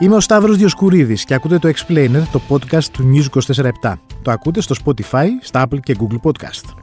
[0.00, 3.40] Είμαι ο Σταύρος Διοσκουρίδης και ακούτε το Explainer, το podcast του News
[3.82, 3.92] 24
[4.22, 6.74] Το ακούτε στο Spotify, στα Apple και Google Podcast.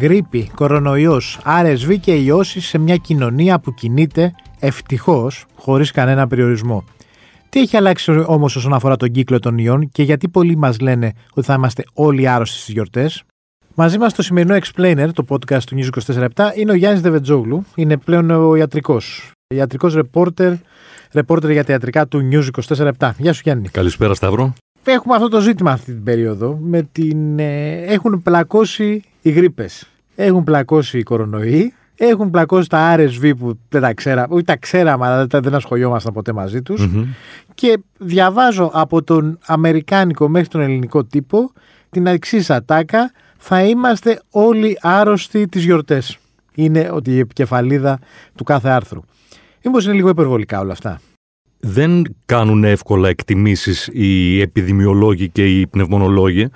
[0.00, 6.84] Γρήπη, κορονοϊός, RSV και ιώσεις σε μια κοινωνία που κινείται ευτυχώς χωρίς κανένα περιορισμό.
[7.48, 11.12] Τι έχει αλλάξει όμως όσον αφορά τον κύκλο των ιών και γιατί πολλοί μας λένε
[11.34, 13.24] ότι θα είμαστε όλοι άρρωστοι στις γιορτές;
[13.74, 17.64] Μαζί μας στο σημερινό Explainer, το podcast του News 24 είναι ο Γιάννης Δεβετζόγλου.
[17.74, 19.32] Είναι πλέον ο ιατρικός.
[19.54, 20.52] Ιατρικός ρεπόρτερ,
[21.12, 23.68] ρεπόρτερ για τα ιατρικά του News 24 Γεια σου Γιάννη.
[23.68, 24.52] Καλησπέρα Σταύρο.
[24.84, 26.58] Έχουμε αυτό το ζήτημα αυτή την περίοδο.
[26.62, 29.88] Με την, ε, έχουν πλακώσει οι γρήπες.
[30.14, 35.06] Έχουν πλακώσει οι κορονοϊοί έχουν πλακώσει τα RSV που δεν τα ξέραμε, ούτε τα ξέραμε,
[35.06, 36.88] αλλά δεν ασχολιόμασταν ποτέ μαζί τους.
[37.54, 41.52] Και διαβάζω από τον Αμερικάνικο μέχρι τον ελληνικό τύπο
[41.90, 43.12] την εξής ατάκα.
[43.38, 46.18] Θα είμαστε όλοι άρρωστοι τις γιορτές.
[46.54, 47.98] Είναι ότι η επικεφαλίδα
[48.34, 49.00] του κάθε άρθρου.
[49.64, 51.00] Μήπως είναι λίγο υπερβολικά όλα αυτά;
[51.60, 56.48] Δεν κάνουν εύκολα εκτιμήσεις οι επιδημιολόγοι και οι πνευμονολόγοι.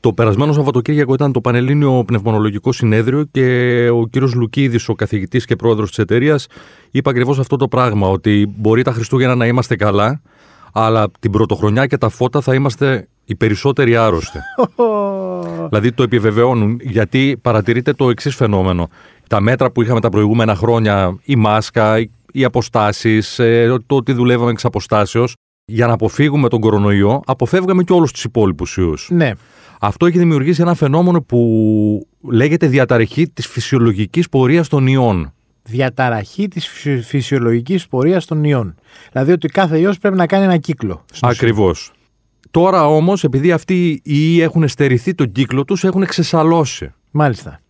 [0.00, 5.56] Το περασμένο Σαββατοκύριακο ήταν το Πανελλήνιο Πνευμονολογικό Συνέδριο και ο κύριος Λουκίδης, ο καθηγητής και
[5.56, 6.46] πρόεδρος της εταιρείας,
[6.90, 10.22] είπε ακριβώς αυτό το πράγμα, ότι μπορεί τα Χριστούγεννα να είμαστε καλά,
[10.72, 14.38] αλλά την πρωτοχρονιά και τα φώτα θα είμαστε οι περισσότεροι άρρωστοι.
[15.68, 18.88] δηλαδή το επιβεβαιώνουν, γιατί παρατηρείται το εξής φαινόμενο.
[19.28, 21.98] Τα μέτρα που είχαμε τα προηγούμενα χρόνια, η μάσκα,
[22.32, 27.92] οι αποστάσεις, ε, το ότι δουλεύαμε εξ αποστάσεως, για να αποφύγουμε τον κορονοϊό, αποφεύγαμε και
[27.92, 29.08] όλους τους υπόλοιπους ιούς.
[29.10, 29.32] Ναι.
[29.80, 35.32] Αυτό έχει δημιουργήσει ένα φαινόμενο που λέγεται διαταραχή της φυσιολογικής πορείας των ιών.
[35.62, 36.68] Διαταραχή της
[37.04, 38.74] φυσιολογικής πορείας των ιών.
[39.12, 41.04] Δηλαδή ότι κάθε ιός πρέπει να κάνει ένα κύκλο.
[41.20, 41.92] Ακριβώς.
[42.50, 46.92] Τώρα όμως, επειδή αυτοί οι ιοί έχουν στερηθεί τον κύκλο τους, έχουν ξεσαλώσει.
[47.10, 47.60] Μάλιστα.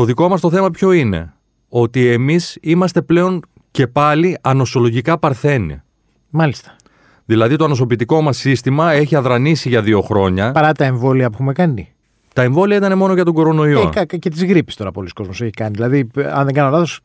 [0.00, 1.32] Το δικό μας το θέμα ποιο είναι;
[1.68, 5.82] Ότι εμείς είμαστε πλέον και πάλι ανοσολογικά παρθένοι.
[6.30, 6.76] Μάλιστα.
[7.24, 10.52] Δηλαδή το ανοσοποιητικό μας σύστημα έχει αδρανήσει για δύο χρόνια.
[10.52, 11.92] Παρά τα εμβόλια που έχουμε κάνει.
[12.34, 13.92] Τα εμβόλια ήταν μόνο για τον κορονοϊό.
[13.94, 15.70] Ε, και τη γρήπη τώρα πολλοί κόσμοι έχει κάνει.
[15.74, 17.00] Δηλαδή, αν δεν κάνω λάθος,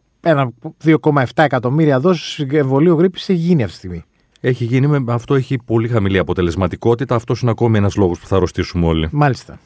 [0.83, 4.03] 2,7 εκατομμύρια δόσεις εμβολίου γρήπης έχει γίνει αυτή τη στιγμή.
[4.39, 7.15] Έχει γίνει, με, αυτό έχει πολύ χαμηλή αποτελεσματικότητα.
[7.15, 9.09] Αυτός είναι ακόμη ένας λόγος που θα αρρωστήσουμε όλοι.
[9.11, 9.59] Μάλιστα.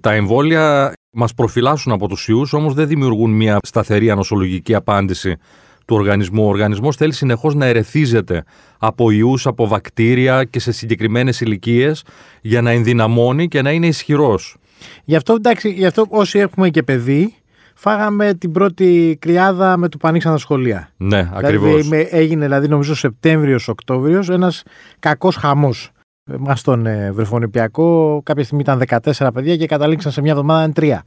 [0.00, 5.36] Τα εμβόλια μας προφυλάσσουν από τους ιούς, όμως δεν δημιουργούν μια σταθερή ανοσολογική απάντηση
[5.84, 6.44] του οργανισμού.
[6.44, 8.44] Ο οργανισμός θέλει συνεχώς να ερεθίζεται
[8.78, 12.04] από ιούς, από βακτήρια και σε συγκεκριμένες ηλικίες
[12.40, 14.56] για να ενδυναμώνει και να είναι ισχυρός.
[15.04, 17.34] Γι' αυτό, εντάξει, γι' αυτό όσοι έχουμε και παιδί,
[17.74, 20.90] φάγαμε την πρώτη κρυάδα με το που ανοίξαν τα σχολεία.
[20.96, 21.88] Ναι, ακριβώς.
[21.88, 24.62] Δηλαδή, έγινε, δηλαδή, νομίζω Σεπτέμβριο-Οκτώβριο, ένας
[24.98, 25.90] κακός χαμός.
[26.24, 28.82] Μας στον ε, Βρεφονιπιακό, κάποια στιγμή ήταν
[29.14, 31.04] 14 παιδιά και καταλήξαν σε μια εβδομάδα τρία.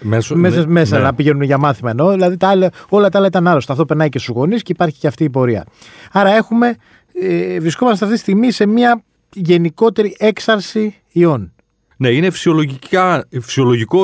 [0.00, 1.02] Μέσω, μέσα, ναι, μέσα ναι.
[1.02, 2.10] να πηγαίνουν για μάθημα εννοώ.
[2.10, 3.72] Δηλαδή τα άλλα, όλα τα άλλα ήταν άρρωστα.
[3.72, 5.64] Αυτό περνάει και στους γονείς και υπάρχει και αυτή η πορεία.
[6.12, 6.76] Άρα έχουμε,
[7.12, 9.02] ε, βρισκόμαστε αυτή τη στιγμή σε μια
[9.32, 11.52] γενικότερη έξαρση ιών.
[11.96, 14.02] Ναι, είναι φυσιολογικά, φυσιολογικό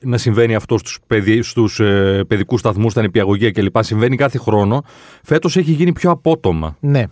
[0.00, 3.76] να συμβαίνει αυτό στους, παιδι, στους ε, παιδικούς σταθμούς, στα νηπιαγωγεία κλπ.
[3.80, 4.82] Συμβαίνει κάθε χρόνο.
[5.22, 6.76] Φέτος έχει γίνει πιο απότομα.
[6.80, 7.04] Ναι.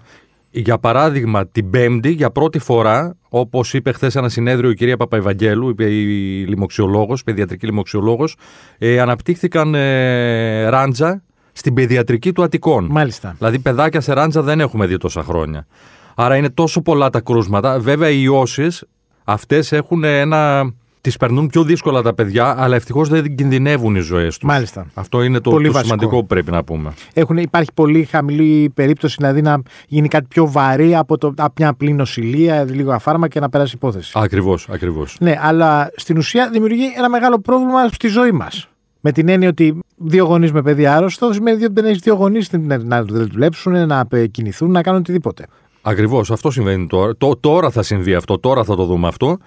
[0.55, 5.69] Για παράδειγμα, την Πέμπτη, για πρώτη φορά, όπως είπε χθες ένα συνέδριο η κυρία Παπαϊβαγγέλου,
[5.69, 8.37] είπε η λοιμοξιολόγος, παιδιατρική λοιμοξιολόγος,
[8.79, 12.87] ε, αναπτύχθηκαν ε, ράντζα στην παιδιατρική του Αττικών.
[12.91, 13.35] Μάλιστα.
[13.39, 15.67] Δηλαδή, παιδάκια σε ράντζα δεν έχουμε δει τόσα χρόνια.
[16.15, 17.79] Άρα είναι τόσο πολλά τα κρούσματα.
[17.79, 18.85] Βέβαια, οι ιώσεις
[19.25, 24.39] αυτές έχουν ένα τις περνούν πιο δύσκολα τα παιδιά, αλλά ευτυχώς δεν κινδυνεύουν οι ζωές
[24.39, 24.49] τους.
[24.49, 24.87] Μάλιστα.
[24.95, 26.93] Αυτό είναι το, πολύ το σημαντικό που πρέπει να πούμε.
[27.15, 31.69] Έχουν, υπάρχει πολύ χαμηλή περίπτωση δηλαδή να γίνει κάτι πιο βαρύ από, το, από μια
[31.69, 34.13] απλή νοσηλεία, λίγο αφάρμα και να περάσει υπόθεση.
[34.15, 35.17] Ακριβώς, ακριβώς.
[35.21, 38.69] Ναι, αλλά στην ουσία δημιουργεί ένα μεγάλο πρόβλημα στη ζωή μας.
[39.01, 42.51] Με την έννοια ότι δύο γονείς με παιδί άρρωστο σημαίνει ότι δεν έχεις δύο γονείς
[42.83, 45.47] να δουλέψουν, να κινηθούν, να κάνουν οτιδήποτε.
[45.83, 46.31] Ακριβώς.
[46.31, 47.13] Αυτό συμβαίνει τώρα.
[47.41, 49.39] τώρα θα συμβεί αυτό, τώρα θα το δούμε αυτό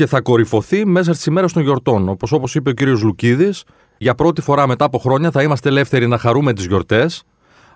[0.00, 2.08] και θα κορυφωθεί μέσα στις ημέρες των γιορτών.
[2.08, 3.64] Όπως όπως είπε ο κύριος Λουκίδης,
[3.98, 7.22] για πρώτη φορά μετά από χρόνια θα είμαστε ελεύθεροι να χαρούμε τις γιορτές,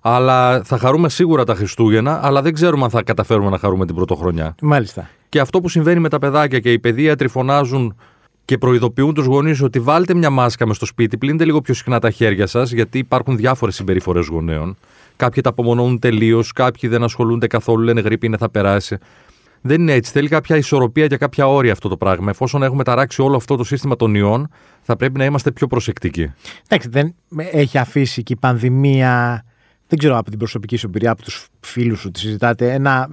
[0.00, 3.94] αλλά θα χαρούμε σίγουρα τα Χριστούγεννα, αλλά δεν ξέρουμε αν θα καταφέρουμε να χαρούμε την
[3.94, 4.54] πρωτοχρονιά.
[4.62, 5.10] Μάλιστα.
[5.28, 7.96] Και αυτό που συμβαίνει με τα παιδάκια και οι παιδίατροι φωνάζουν
[8.44, 11.98] και προειδοποιούν τους γονείς ότι βάλτε μια μάσκα μες στο σπίτι, πλύνετε λίγο πιο συχνά
[11.98, 14.76] τα χέρια σας, γιατί υπάρχουν διάφορες συμπεριφορές γονέων.
[15.16, 18.98] Κάποιοι τα απομονώνουν τελείως, κάποιοι δεν ασχολούνται καθόλου, λένε γρήπη είναι θα περάσει.
[19.66, 20.12] Δεν είναι έτσι.
[20.12, 22.30] Θέλει κάποια ισορροπία και κάποια όρια αυτό το πράγμα.
[22.30, 24.48] Εφόσον έχουμε ταράξει όλο αυτό το σύστημα των ιών,
[24.82, 26.32] θα πρέπει να είμαστε πιο προσεκτικοί.
[26.68, 27.14] Εντάξει, δεν
[27.52, 29.44] έχει αφήσει και η πανδημία.
[29.88, 32.72] Δεν ξέρω από την προσωπική σου εμπειρία, από τους φίλους σου, τη συζητάτε.
[32.72, 33.08] Ένα,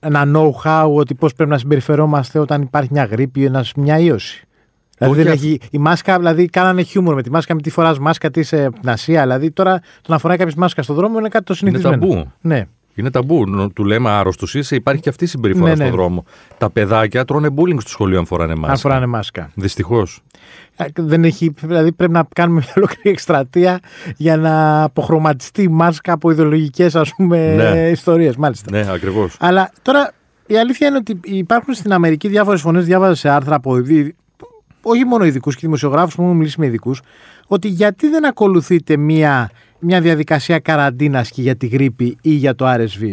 [0.00, 4.46] ένα know-how ότι πώς πρέπει να συμπεριφερόμαστε όταν υπάρχει μια γρήπη ή μια ίωση.
[4.98, 8.30] Δηλαδή δεν έχει, η μάσκα, δηλαδή κάνανε χιούμορ με τη μάσκα, με τι φοράς μάσκα
[8.30, 9.22] της ε, την Ασία.
[9.22, 12.04] Δηλαδή τώρα το να φοράει κάποιος μάσκα στον δρόμο είναι κάτι το συνηθισμένο.
[12.04, 12.32] Είναι ταμπού.
[12.40, 12.66] Ναι.
[12.98, 13.46] Είναι ταμπού.
[13.48, 15.92] Νο- Του λέμε άρρωστος είσαι, υπάρχει και αυτή η συμπεριφορά Ναι, στον ναι.
[15.92, 16.24] δρόμο.
[16.58, 18.72] Τα παιδάκια τρώνε bullying στο σχολείο αν φοράνε μάσκα.
[18.72, 19.50] Αν φοράνε μάσκα.
[19.54, 20.20] Δυστυχώς.
[20.76, 23.80] Ε, Δεν έχει, δηλαδή πρέπει να κάνουμε μια ολόκληρη εκστρατεία
[24.16, 27.88] για να αποχρωματιστεί η μάσκα από ιδεολογικές ας πούμε Ναι.
[27.90, 28.70] ιστορίες, μάλιστα.
[28.70, 29.36] Ναι, ακριβώς.
[29.40, 30.12] Αλλά τώρα
[30.46, 34.14] η αλήθεια είναι ότι υπάρχουν στην Αμερική διάφορες φωνές, διάβαζα σε άρθρα από ειδη-
[34.82, 37.00] όχι μόνο ειδικούς και δημοσιογράφους που έχουν μιλήσεις με ειδικούς,
[37.46, 39.50] ότι γιατί δεν ακολουθείτε μια,
[39.80, 43.10] μια διαδικασία καραντίνας και για τη γρήπη ή για το RSV.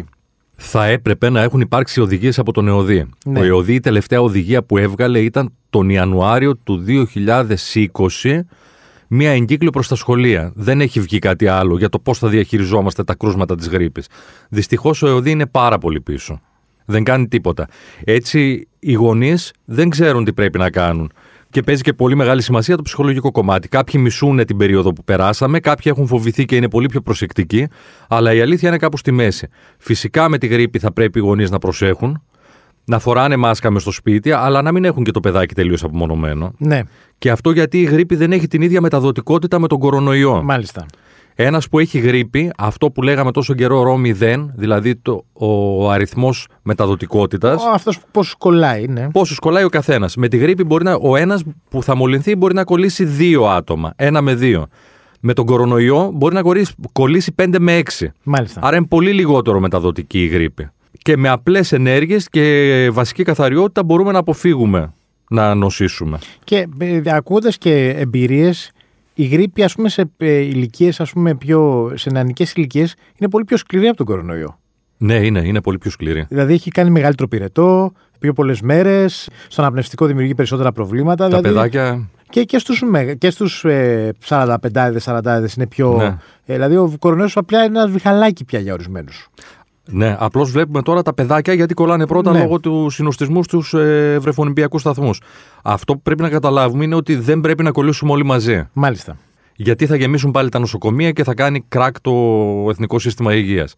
[0.56, 3.08] Θα έπρεπε να έχουν υπάρξει οδηγίες από τον ΕΟΔΗ.
[3.26, 3.40] Ναι.
[3.40, 6.84] Ο ΕΟΔΗ η τελευταία οδηγία που έβγαλε ήταν τον Ιανουάριο του
[8.22, 8.40] 2020
[9.08, 10.52] μία εγκύκλιο προς τα σχολεία.
[10.54, 14.06] Δεν έχει βγει κάτι άλλο για το πώς θα διαχειριζόμαστε τα κρούσματα της γρήπης.
[14.48, 16.40] Δυστυχώς ο ΕΟΔΗ είναι πάρα πολύ πίσω.
[16.84, 17.68] Δεν κάνει τίποτα.
[18.04, 21.12] Έτσι οι γονείς δεν ξέρουν τι πρέπει να κάνουν.
[21.54, 23.68] Και παίζει και πολύ μεγάλη σημασία το ψυχολογικό κομμάτι.
[23.68, 27.68] Κάποιοι μισούν την περίοδο που περάσαμε, κάποιοι έχουν φοβηθεί και είναι πολύ πιο προσεκτικοί,
[28.08, 29.48] αλλά η αλήθεια είναι κάπου στη μέση.
[29.78, 32.22] Φυσικά με τη γρήπη θα πρέπει οι γονείς να προσέχουν,
[32.84, 36.52] να φοράνε μάσκα μες στο σπίτι, αλλά να μην έχουν και το παιδάκι τελείως απομονωμένο.
[36.58, 36.80] Ναι,
[37.18, 40.42] Και αυτό γιατί η γρήπη δεν έχει την ίδια μεταδοτικότητα με τον κορονοϊό.
[40.42, 40.86] μάλιστα.
[41.34, 46.48] Ένας που έχει γρήπη, αυτό που λέγαμε τόσο καιρό ρο 0, δηλαδή το, ο αριθμός
[46.62, 47.62] μεταδοτικότητας.
[47.62, 49.10] Ο, αυτός που πώς κολλάει, ναι.
[49.10, 50.16] Πόσους κολλάει ο καθένας.
[50.16, 53.92] Με τη γρήπη μπορεί να, ο ένας που θα μολυνθεί μπορεί να κολλήσει δύο άτομα.
[53.96, 54.66] Ένα με δύο.
[55.20, 58.12] Με τον κορονοϊό μπορεί να κολλήσει, κολλήσει πέντε με έξι.
[58.22, 58.60] Μάλιστα.
[58.62, 60.68] Άρα είναι πολύ λιγότερο μεταδοτική η γρήπη.
[61.02, 64.92] Και με απλές ενέργειες και βασική καθαριότητα μπορούμε να αποφύγουμε
[65.28, 66.18] να νοσήσουμε.
[66.44, 68.72] Και ε, ακούγοντα και εμπειρίες,
[69.14, 73.44] η γρήπη, ας πούμε, σε ε, ηλικίες, ας πούμε, πιο, σε νεανικές ηλικίες, είναι πολύ
[73.44, 74.58] πιο σκληρή από τον κορονοϊό.
[74.96, 76.26] Ναι, είναι, είναι πολύ πιο σκληρή.
[76.28, 81.28] Δηλαδή έχει κάνει μεγαλύτερο πυρετό, πιο πολλές μέρες, στον αναπνευστικό δημιουργεί περισσότερα προβλήματα.
[81.28, 82.08] Τα δηλαδή, παιδάκια.
[82.30, 84.56] Και, και στους, μεγα- και στους ε, 45
[85.04, 85.96] 40 είναι πιο.
[85.96, 86.04] Ναι.
[86.44, 89.28] Ε, δηλαδή ο κορονοϊός απλά είναι ένα βιχαλάκι πια για ορισμένους.
[89.90, 92.38] Ναι, απλώς βλέπουμε τώρα τα παιδάκια γιατί κολλάνε πρώτα Ναι.
[92.38, 95.20] λόγω του συνοστισμού στους ε, βρεφονιπιακού σταθμούς.
[95.62, 98.68] Αυτό που πρέπει να καταλάβουμε είναι ότι δεν πρέπει να κολλήσουμε όλοι μαζί.
[98.72, 99.16] Μάλιστα.
[99.56, 102.12] Γιατί θα γεμίσουν πάλι τα νοσοκομεία και θα κάνει κράκ το
[102.70, 103.74] Εθνικό Σύστημα Υγείας.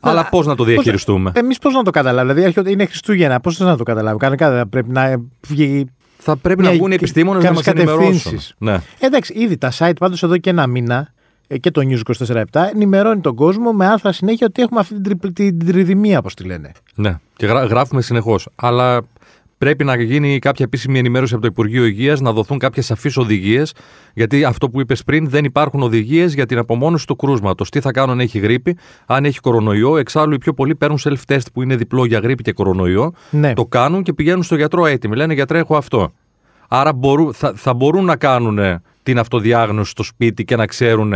[0.00, 3.58] Αλλά πώς να το διαχειριστούμε; Εμείς πώς να το καταλάβουμε; Δηλαδή έρχεται- είναι Χριστούγεννα, πώς
[3.58, 5.86] να το καταλάβουμε; Κανονικά δεν πρέπει να βγει.
[6.18, 8.12] Θα πρέπει μια- να βγουν οι επιστήμονες να μας κάποιες ενημερώσουν.
[8.12, 8.54] κατευθύνσεις.
[8.58, 8.80] Ναι.
[8.98, 11.15] Εντάξει, ήδη τα site πάντως εδώ και ένα μήνα ε,
[11.60, 12.42] και το News 24-7
[12.74, 16.44] ενημερώνει τον κόσμο με άρθρα συνέχεια ότι έχουμε αυτή την, τρι- την τριδημία, όπως τη
[16.44, 16.72] λένε.
[16.94, 17.18] ναι.
[17.36, 18.48] Και γρα- γράφουμε συνεχώς.
[18.54, 19.00] Αλλά
[19.58, 23.74] πρέπει να γίνει κάποια επίσημη ενημέρωση από το Υπουργείο Υγείας, να δοθούν κάποιες σαφείς οδηγίες.
[24.14, 27.70] Γιατί αυτό που είπες πριν, δεν υπάρχουν οδηγίες για την απομόνωση του κρούσματος.
[27.70, 28.76] Τι θα κάνουν αν έχει γρήπη,
[29.06, 29.96] αν έχει κορονοϊό.
[29.96, 33.12] Εξάλλου, οι πιο πολλοί παίρνουν self-test που είναι διπλό για γρήπη και κορονοϊό.
[33.30, 33.52] Ναι.
[33.52, 35.16] Το κάνουν και πηγαίνουν στο γιατρό έτοιμοι.
[35.16, 36.12] Λένε γιατρέ, έχω αυτό.
[36.68, 38.58] Άρα μπορούν, θα, θα μπορούν να κάνουν
[39.06, 41.12] την αυτοδιάγνωση στο σπίτι και να ξέρουν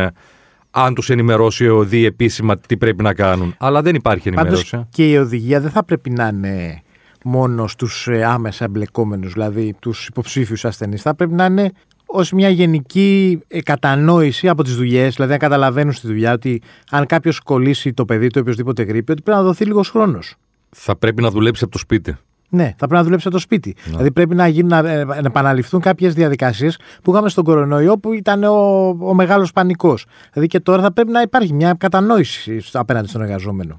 [0.71, 3.55] αν τους ενημερώσει ο ΟΔΗ επίσημα τι πρέπει να κάνουν.
[3.59, 4.71] Αλλά δεν υπάρχει ενημέρωση.
[4.71, 6.83] Πάντως και η οδηγία δεν θα πρέπει να είναι
[7.25, 11.03] μόνο στους ε, άμεσα εμπλεκόμενους, δηλαδή τους υποψήφιους ασθενείς.
[11.03, 11.73] Θα πρέπει να είναι
[12.07, 17.07] ως μια γενική ε, κατανόηση από τις δουλειές, δηλαδή να καταλαβαίνουν στη δουλειά ότι αν
[17.07, 20.35] κάποιος κολλήσει το παιδί του ή οποιοδήποτε γρήπη, ότι πρέπει να δοθεί λίγος χρόνος.
[20.71, 22.17] Θα πρέπει να δουλέψει από το σπίτι.
[22.53, 23.77] Ναι, θα πρέπει να δουλέψει από το σπίτι.
[23.85, 28.13] Δηλαδή πρέπει να, γίνουν, να, ε, να επαναληφθούν κάποιες διαδικασίες που είχαμε στον κορονοϊό που
[28.13, 30.07] ήταν ο, ο μεγάλος πανικός.
[30.33, 33.79] Δηλαδή και τώρα θα πρέπει να υπάρχει μια κατανόηση απέναντι στον εργαζόμενο.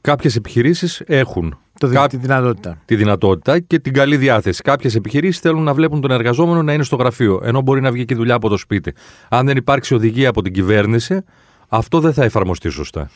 [0.00, 2.78] Κάποιες επιχειρήσεις έχουν Το, δι- Κά- Τη δυνατότητα.
[2.84, 4.62] τη δυνατότητα και την καλή διάθεση.
[4.62, 8.04] Κάποιες επιχειρήσεις θέλουν να βλέπουν τον εργαζόμενο να είναι στο γραφείο, ενώ μπορεί να βγει
[8.04, 8.92] και δουλειά από το σπίτι.
[9.28, 11.24] Αν δεν υπάρξει οδηγία από την κυβέρνηση,
[11.68, 13.10] αυτό δεν θα εφαρμοστεί σωστά.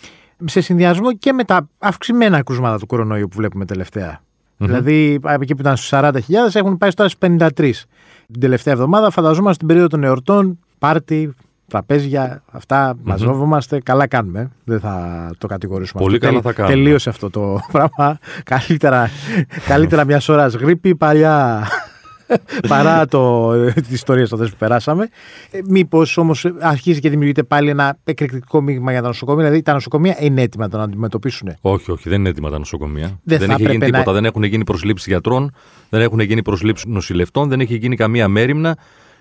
[0.44, 4.20] σε συνδυασμό και με τα αυξημένα κρούσματα του κορονοϊού που βλέπουμε τελευταία.
[4.56, 6.12] Δηλαδή, από εκεί που ήταν στους 40.000
[6.52, 7.86] έχουν πάει τώρα στου 53.
[8.32, 11.34] Την τελευταία εβδομάδα, φανταζόμαστε την περίοδο των εορτών, πάρτι,
[11.68, 13.80] τραπέζια, αυτά, μαζεύομαστε.
[13.80, 14.40] Καλά κάνουμε.
[14.40, 14.48] ε.
[14.64, 16.26] Δεν θα το κατηγορήσουμε Πολύ αυτό.
[16.26, 16.82] καλά Τελ- θα κάνουμε.
[16.84, 18.18] Τελείωσε αυτό το πράγμα.
[18.44, 19.10] καλύτερα
[19.66, 21.66] καλύτερα μιας ώρας γρήπη, παλιά.
[22.68, 25.08] Παρά το, τις ιστορίες αυτές που περάσαμε.
[25.50, 29.44] Ε, μήπως όμως αρχίζει και δημιουργείται πάλι ένα εκρηκτικό μείγμα για τα νοσοκομεία.
[29.44, 31.54] Δηλαδή τα νοσοκομεία είναι έτοιμα να το αντιμετωπίσουν.
[31.60, 33.20] Όχι, όχι, δεν είναι έτοιμα τα νοσοκομεία.
[33.22, 34.12] Δεν Δεν, θα έχει γίνει έπρεπε να- τίποτα.
[34.16, 35.54] Δεν έχουν γίνει προσλήψεις γιατρών,
[35.88, 38.76] δεν έχουν γίνει προσλήψεις νοσηλευτών, δεν έχει γίνει καμία μέρημνα.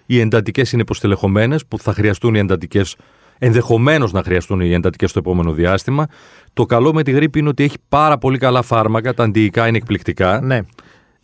[0.05, 2.95] Οι εντατικές είναι υποστελεχωμένες που θα χρειαστούν οι εντατικές,
[3.37, 6.07] ενδεχομένως να χρειαστούν οι εντατικές στο επόμενο διάστημα.
[6.53, 9.77] Το καλό με τη γρήπη είναι ότι έχει πάρα πολύ καλά φάρμακα, τα αντιϊκά είναι
[9.77, 10.41] εκπληκτικά.
[10.41, 10.59] Ναι.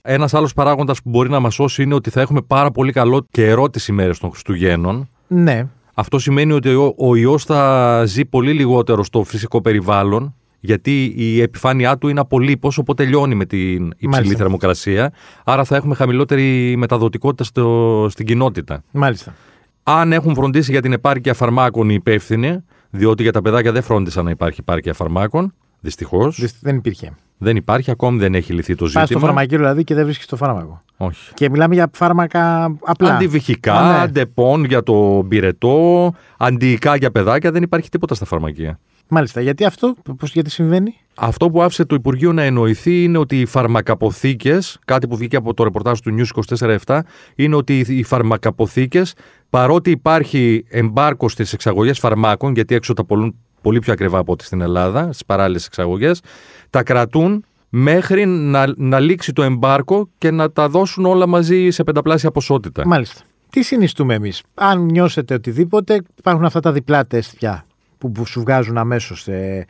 [0.02, 3.28] Ένας άλλος παράγοντας που μπορεί να μας σώσει είναι ότι θα έχουμε πάρα πολύ καλό
[3.32, 5.10] καιρό τις ημέρες των Χριστουγέννων.
[5.28, 5.68] Ναι.
[5.94, 11.42] Αυτό σημαίνει ότι ο, ο ιός θα ζει πολύ λιγότερο στο φυσικό περιβάλλον, γιατί η
[11.42, 14.38] επιφάνειά του είναι απολύπως, οπότε λιώνει με την υψηλή Μάλιστα.
[14.38, 15.14] θερμοκρασία.
[15.44, 18.84] Άρα θα έχουμε χαμηλότερη μεταδοτικότητα στο, στην κοινότητα.
[18.92, 19.36] Μάλιστα.
[19.84, 24.26] Αν έχουν φροντίσει για την επάρκεια φαρμάκων οι υπεύθυνοι, διότι για τα παιδάκια δεν φρόντισαν
[24.26, 26.44] να υπάρχει επάρκεια φαρμάκων, Δυστυχώς.
[26.62, 27.14] Δεν υπήρχε.
[27.44, 29.04] Δεν υπάρχει, ακόμη δεν έχει λυθεί το ζήτημα.
[29.04, 30.82] Πας στο φαρμακείο δηλαδή και δεν βρίσκεις το φάρμακο.
[30.98, 31.34] Όχι.
[31.34, 33.16] Και μιλάμε για φάρμακα απλά.
[33.16, 33.98] Αντιβυχικά, Α, ναι.
[33.98, 38.80] αντεπών για το πυρετό, αντιϊκά για παιδάκια, δεν υπάρχει τίποτα στα φαρμακεία.
[39.08, 39.42] Μάλιστα.
[39.42, 43.46] Γιατί αυτό, πώς, γιατί συμβαίνει; Αυτό που άφησε το Υπουργείο να εννοηθεί είναι ότι οι
[43.46, 46.56] φαρμακαποθήκες, κάτι που βγήκε από το ρεπορτάζ του News
[46.86, 47.00] 24-7,
[47.36, 49.14] είναι ότι οι φαρμακαποθήκες,
[49.50, 54.44] παρότι υπάρχει εμπάρκο στις εξαγωγές φαρμάκων, γιατί έξω τα πολλούν πολύ πιο ακριβά από ό,τι
[54.44, 56.22] στην Ελλάδα, στις παράλληλες εξαγωγές,
[56.70, 61.84] τα κρατούν μέχρι να, να λήξει το εμπάρκο και να τα δώσουν όλα μαζί σε
[61.84, 62.88] πενταπλάσια ποσότητα.
[62.88, 63.22] Μάλιστα.
[63.50, 67.66] Τι συνιστούμε εμείς; Αν νιώσετε οτιδήποτε, υπάρχουν αυτά τα διπλά τεστ πια
[67.98, 69.28] που, που σου βγάζουν αμέσως.
[69.28, 69.66] Ε,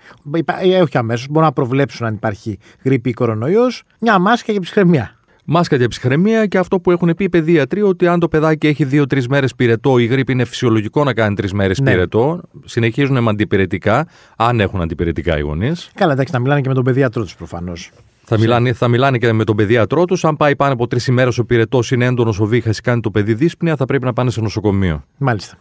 [0.61, 3.83] ε, όχι αμέσως, μπορούν να προβλέψουν αν υπάρχει γρήπη ή κορονοϊός.
[3.99, 5.15] Μια μάσκα για ψυχραιμία.
[5.53, 8.83] Μάσκα για ψυχραιμία και αυτό που έχουν πει οι παιδίατροι, ότι αν το παιδάκι έχει
[8.85, 11.91] δύο-τρει μέρες πυρετό, η γρήπη είναι φυσιολογικό να κάνει τρεις μέρες Ναι.
[11.91, 12.41] πυρετό.
[12.65, 15.91] Συνεχίζουν με αντιπυρετικά, αν έχουν αντιπυρετικά οι γονείς.
[15.95, 17.91] Καλά, εντάξει, να μιλάνε και με τον παιδίατρό τους προφανώς.
[18.23, 20.25] Θα μιλάνε, θα μιλάνε και με τον παιδίατρό τους.
[20.25, 23.11] Αν πάει πάνω από τρεις ημέρες ο πυρετός είναι έντονος ο βήχας ή κάνει το
[23.11, 25.03] παιδί δύσπνοια, θα πρέπει να πάνε σε νοσοκομείο.
[25.17, 25.57] Μάλιστα.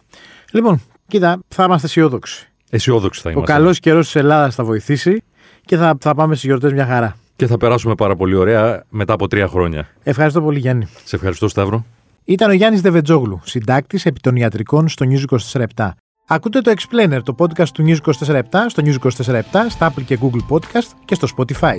[0.51, 2.49] Λοιπόν, κοίτα, θα είμαστε αισιόδοξοι.
[2.69, 3.53] Αισιόδοξοι θα Ο είμαστε.
[3.53, 5.23] καλός καιρός της Ελλάδας θα βοηθήσει
[5.65, 7.15] και θα, θα πάμε στις γιορτές μια χαρά.
[7.41, 9.87] Και θα περάσουμε πάρα πολύ ωραία μετά από τρία χρόνια.
[10.03, 10.87] Ευχαριστώ πολύ, Γιάννη.
[11.03, 11.85] Σε ευχαριστώ, Σταύρο.
[12.23, 15.37] Ήταν ο Γιάννης Δεβετζόγλου, συντάκτης επί των ιατρικών στο News
[15.77, 15.89] 24
[16.27, 17.97] Ακούτε το Explainer, το podcast του News
[18.29, 21.75] 24 στο News 24 στα Apple και Google Podcast και στο Spotify.